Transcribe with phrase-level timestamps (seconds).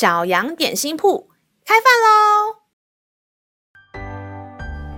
[0.00, 1.28] 小羊点心铺
[1.62, 2.56] 开饭喽！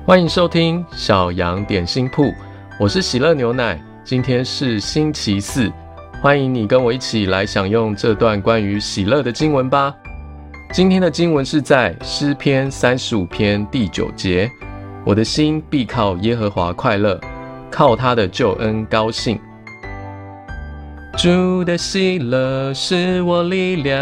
[0.07, 2.33] 欢迎收听小羊点心铺，
[2.79, 3.83] 我是喜乐牛奶。
[4.05, 5.69] 今天是星期四，
[6.23, 9.93] 欢迎你跟我一起来享用这段关于喜乐的经文吧。
[10.73, 14.49] 今天的经文是在诗篇三十五篇第九节
[15.05, 17.21] ：“我的心必靠耶和华快乐，
[17.73, 19.37] 靠他的救恩高兴。”
[21.15, 24.01] 主的喜乐是我力量，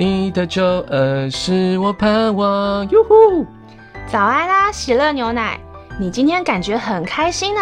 [0.00, 2.88] 你的救恩是我盼望。
[2.88, 3.44] 哟呼！
[4.06, 5.60] 早安啦，喜乐牛奶，
[5.98, 7.60] 你今天感觉很开心呢？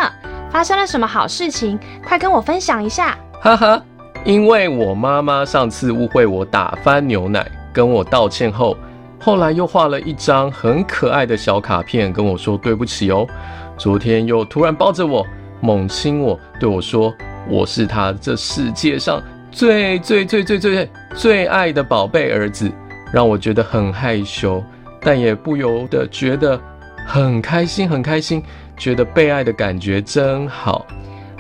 [0.48, 1.76] 发生了什么好事情？
[2.06, 3.18] 快跟我分享一下。
[3.40, 3.82] 哈哈，
[4.24, 8.76] 因为我妈妈上次误会我打翻牛奶，跟我道歉后，
[9.20, 13.26] 后来又画了一张很可爱的小卡片跟我说对不起哦。
[13.76, 15.26] 昨天又突然抱着我。
[15.60, 17.12] 猛亲我，对我说
[17.50, 22.70] ：“我是他这世界上最最最最最最爱的宝贝儿子。”
[23.10, 24.62] 让我觉得很害羞，
[25.00, 26.60] 但也不由得觉得
[27.06, 28.42] 很开心，很开心，
[28.76, 30.86] 觉得被爱的感觉真好。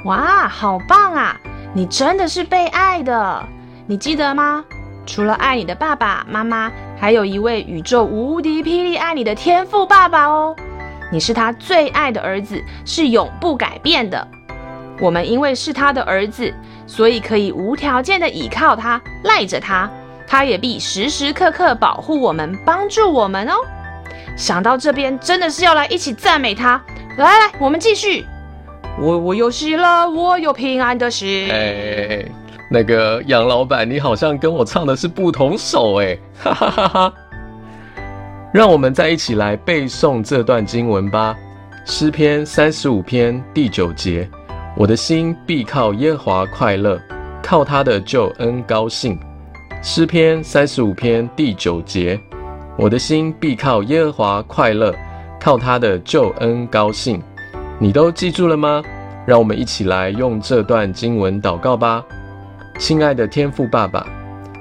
[0.06, 1.36] 哇，好棒啊！
[1.74, 3.44] 你真的是被爱的。
[3.86, 4.64] 你记得吗？
[5.04, 10.56] 除了爱你的爸爸妈妈，还有一位宇宙无敌霹雳爱你的天赋爸爸哦。
[11.12, 14.26] 你是他最爱的儿子，是永不改变的。
[15.00, 16.52] 我们因为是他的儿子，
[16.86, 19.88] 所以可以无条件的倚靠他，赖着他，
[20.26, 23.54] 他也必时时刻刻保护我们，帮助我们哦。
[24.36, 26.80] 想到这边，真的是要来一起赞美他。
[27.16, 28.24] 来来，我们继续。
[29.00, 31.48] 我我有喜乐，我有平安的心。
[31.50, 32.24] 哎，
[32.70, 37.12] 那个杨老板，你好像跟我唱的是不同首哎， 哈哈哈哈。
[38.52, 41.36] 让我们再一起来背诵这段经文吧。
[41.84, 44.28] 诗篇三十五篇第九节：
[44.78, 46.96] 我的心必靠耶和华快乐，
[47.42, 49.18] 靠他的救恩高兴。
[49.82, 52.16] 诗篇三十五篇第九节：
[52.76, 54.94] 我的心必靠耶和华快乐，
[55.40, 57.20] 靠他的救恩高兴。
[57.80, 58.80] 你都记住了吗？
[59.26, 62.06] 让我们一起来用这段经文祷告吧。
[62.78, 64.06] 亲爱的天父爸爸。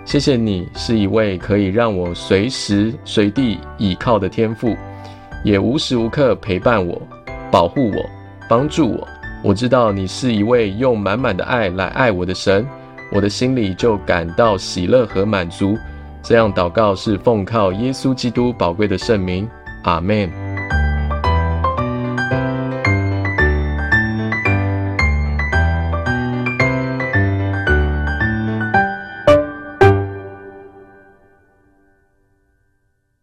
[0.03, 4.75] 谢谢你是一位可以让我随时随地倚靠的天父，
[5.43, 6.99] 也无时无刻陪伴我、
[7.51, 8.03] 保护我、
[8.49, 9.07] 帮助我。
[9.47, 12.67] 我知道你是一位用满满的爱来爱我的神，
[13.13, 15.77] 我的心里就感到喜乐和满足。
[16.21, 19.47] 这样祷告是奉靠耶稣基督宝贵的圣名，
[19.83, 20.46] 阿门。